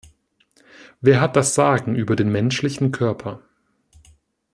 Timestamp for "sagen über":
1.53-2.15